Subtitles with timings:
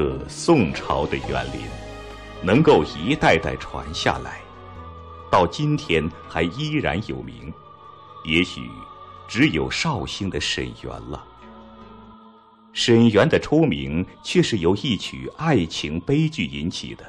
[0.00, 1.60] 这宋朝的园林，
[2.42, 4.40] 能够一代代传下来，
[5.30, 7.52] 到今天还依然有名，
[8.24, 8.62] 也许
[9.28, 11.22] 只有绍兴的沈园了。
[12.72, 17.04] 沈园的出名却是由一曲爱情悲剧引起的。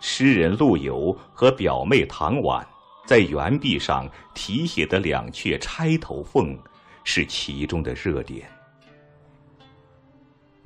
[0.00, 2.66] 诗人陆游和表妹唐婉
[3.06, 6.52] 在园壁上题写的两阙《钗头凤》，
[7.04, 8.50] 是其中的热点。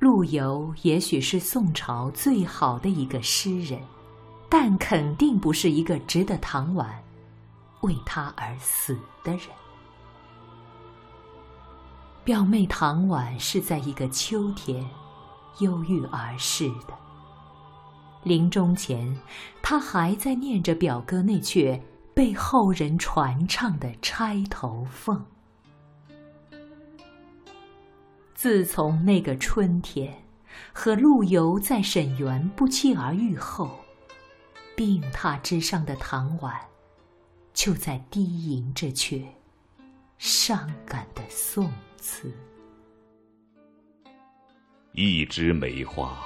[0.05, 3.81] 陆游也许是宋朝最好的一个诗人，
[4.47, 7.03] 但肯定不是一个值得唐婉
[7.81, 9.47] 为他而死的人。
[12.23, 14.87] 表妹唐婉是在一个秋天
[15.57, 16.93] 忧郁而逝的。
[18.21, 19.19] 临终前，
[19.63, 21.81] 她还在念着表哥那阙
[22.13, 25.17] 被后人传唱的《钗头凤》。
[28.35, 30.13] 自从那个春天，
[30.73, 33.79] 和陆游在沈园不期而遇后，
[34.75, 36.53] 病榻之上的唐婉，
[37.53, 39.23] 就在低吟着阙
[40.17, 41.71] 伤感的宋。
[41.97, 42.31] 词，
[44.91, 46.19] 一枝梅花，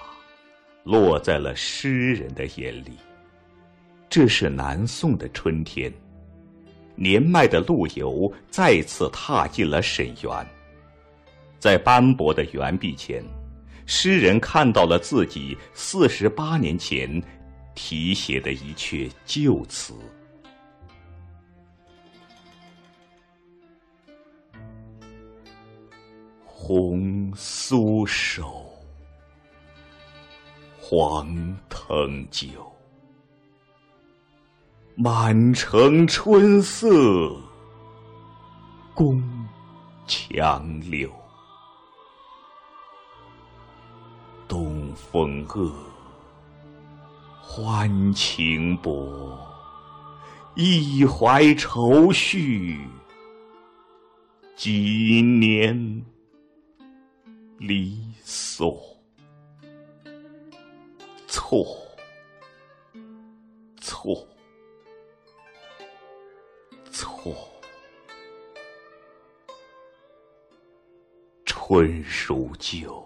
[0.84, 2.98] 落在了诗人的眼里。
[4.10, 5.94] 这是南宋的春天，
[6.96, 10.48] 年迈的陆游再次踏进了沈园，
[11.60, 13.22] 在斑驳的园壁前，
[13.86, 17.22] 诗人看到了自己四十八年前
[17.76, 19.94] 题写的一阙旧词。
[26.46, 28.70] 红酥手，
[30.80, 32.50] 黄藤酒，
[34.96, 37.36] 满城春色
[38.94, 39.22] 宫
[40.08, 41.19] 墙柳。
[44.50, 45.72] 东风恶，
[47.40, 49.40] 欢情薄，
[50.56, 52.90] 一怀愁绪，
[54.56, 56.04] 几年。
[57.60, 58.82] 离索，
[61.28, 61.78] 错，
[63.82, 64.26] 错，
[66.90, 67.36] 错。
[71.46, 73.06] 春如旧，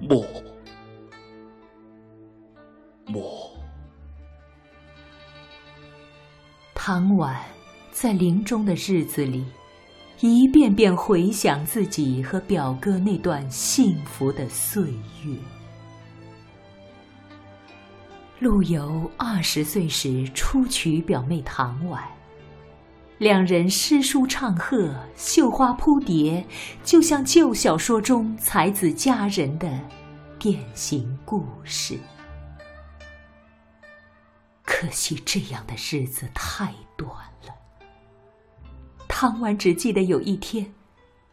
[0.00, 0.26] 莫，
[3.06, 3.50] 莫。
[6.74, 7.40] 唐婉
[7.92, 9.44] 在临终的日子里。
[10.22, 14.82] 一遍遍回想自己和表哥那段幸福的岁
[15.24, 15.34] 月。
[18.38, 22.06] 陆游二十岁时初娶表妹唐婉，
[23.20, 26.42] 两人诗书唱和，绣花扑蝶，
[26.82, 29.78] 就像旧小说中才子佳人的
[30.38, 31.98] 典型故事。
[34.62, 37.10] 可惜这样的日子太短
[37.46, 37.54] 了。
[39.06, 40.72] 汤婉只记得有一天，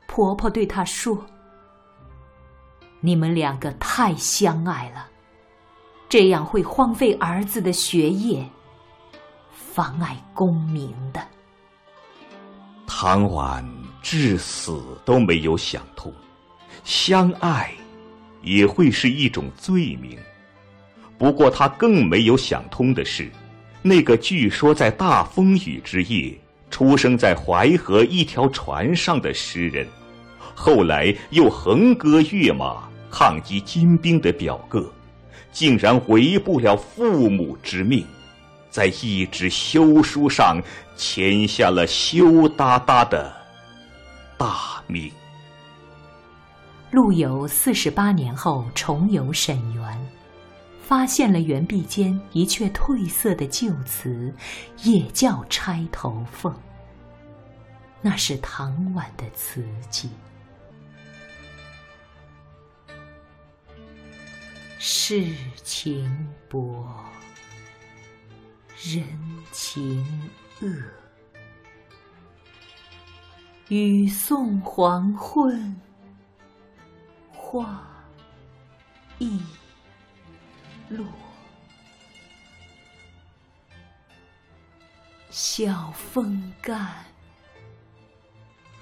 [0.08, 1.26] 婆婆对她说
[3.00, 5.08] ：“你们两个太相爱了，
[6.10, 8.46] 这样会荒废儿子的学业，
[9.54, 11.26] 妨碍功名的。”
[13.00, 13.64] 唐婉
[14.02, 16.12] 至死都没有想通，
[16.84, 17.72] 相爱
[18.42, 20.18] 也会是一种罪名。
[21.16, 23.30] 不过，他更没有想通的是，
[23.84, 26.36] 那个据说在大风雨之夜。
[26.72, 29.88] 出生在淮河一条船上的诗人，
[30.56, 34.92] 后来又横戈跃马抗击金兵的表哥，
[35.52, 38.04] 竟然违不了父母之命，
[38.78, 40.62] 在一纸休书上
[40.96, 43.36] 签下了羞答答的
[44.38, 45.12] 大名。
[46.92, 50.08] 陆游四十八年后重游沈园，
[50.80, 54.32] 发现了园壁间一阙褪色的旧词，
[54.84, 56.54] 也叫《钗头凤》。
[58.00, 60.08] 那是唐婉的词迹。
[64.78, 65.34] 世
[65.64, 66.88] 情薄，
[68.80, 69.04] 人
[69.52, 70.06] 情
[70.62, 70.68] 恶，
[73.70, 75.76] 雨送黄昏，
[77.34, 77.84] 花
[79.18, 79.42] 易
[80.90, 81.04] 落。
[85.32, 87.04] 晓风干，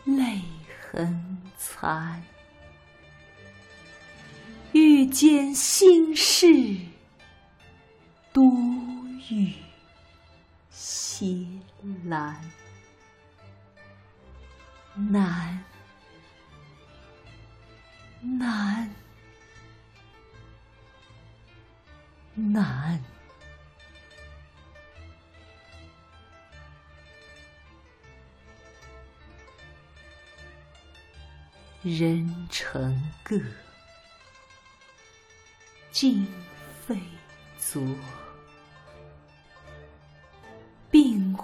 [0.04, 0.42] 泪
[0.92, 2.22] 痕残。
[4.74, 6.48] 欲笺心事，
[8.34, 8.58] 独
[9.30, 9.54] 语
[11.18, 11.48] 斜
[12.10, 12.36] 阑。
[14.96, 15.64] 难，
[18.22, 18.94] 难，
[22.34, 23.02] 难。
[31.82, 33.40] 人成各，
[35.92, 36.28] 今
[36.86, 37.00] 非
[37.58, 37.82] 昨。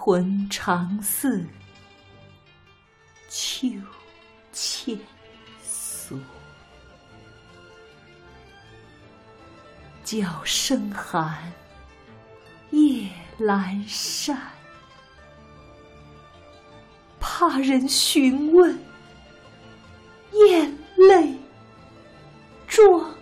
[0.03, 1.45] 魂常似
[3.29, 3.67] 秋
[4.51, 4.99] 千
[5.61, 6.17] 索。
[10.03, 11.53] 角声寒，
[12.71, 14.35] 夜阑珊，
[17.19, 18.75] 怕人询问。
[20.31, 21.37] 眼泪
[22.67, 23.15] 装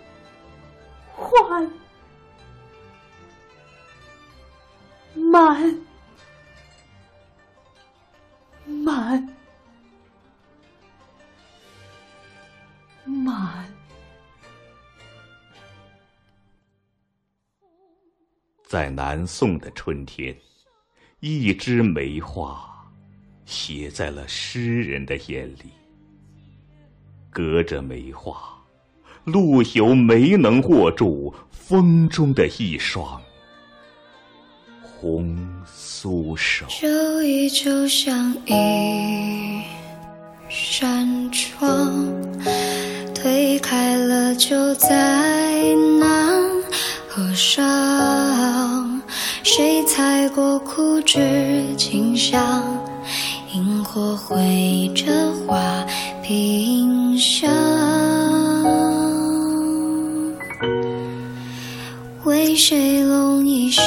[1.12, 1.70] 欢，
[5.30, 5.78] 满
[8.90, 9.28] 满
[13.04, 13.68] 满。
[18.66, 20.36] 在南宋的春天，
[21.20, 22.68] 一枝梅花，
[23.44, 25.70] 写在了诗人的眼里。
[27.30, 28.60] 隔着梅花，
[29.22, 33.22] 陆游没能握住风中的一双
[35.00, 35.34] 红
[35.66, 36.66] 酥手。
[36.68, 39.62] 这依旧像一
[40.50, 42.12] 扇窗，
[43.14, 46.42] 推开了就再难
[47.08, 49.00] 合上。
[49.42, 52.62] 谁踩过枯枝清香？
[53.54, 55.58] 萤火绘着花
[56.22, 57.50] 屏香，
[62.24, 63.82] 为谁拢一袖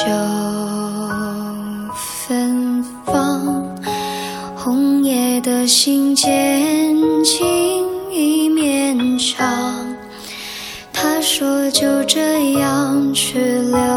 [11.84, 13.93] 就这样去留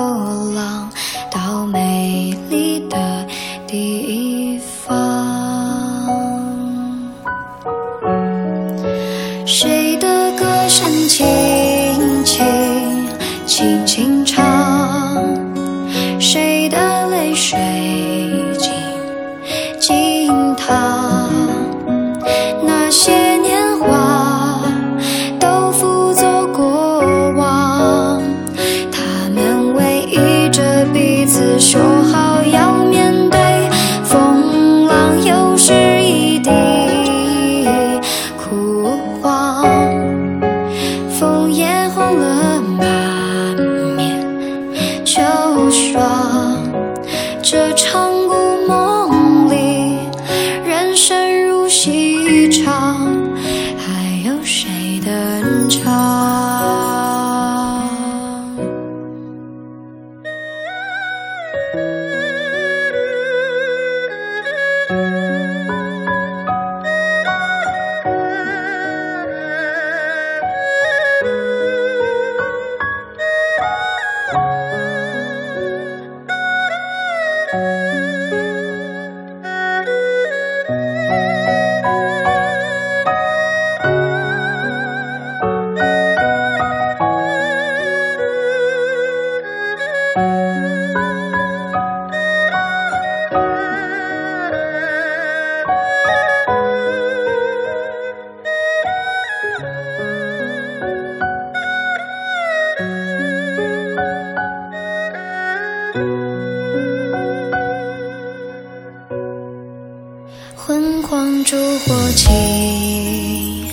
[110.56, 113.68] 昏黄烛火轻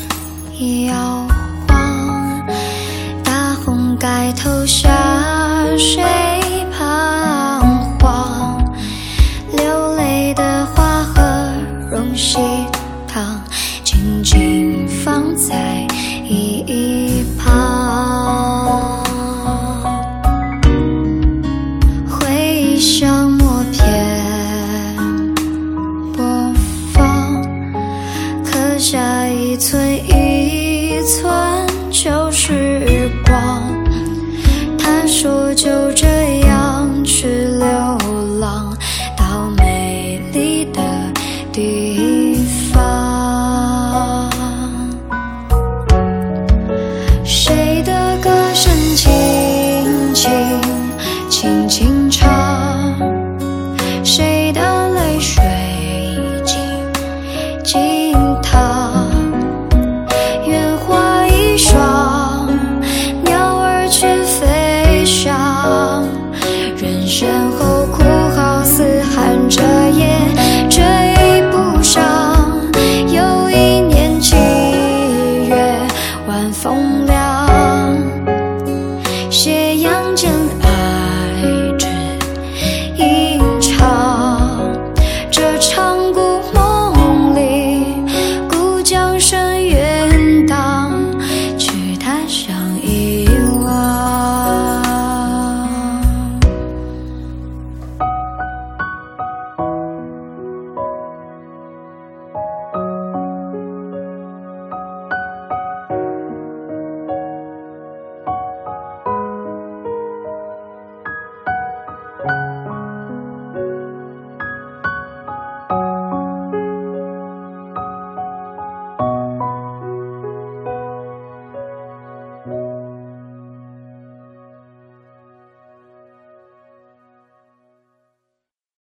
[0.86, 1.26] 摇
[1.68, 2.46] 晃，
[3.22, 4.88] 大红盖头下
[5.76, 6.02] 谁
[41.56, 41.83] empty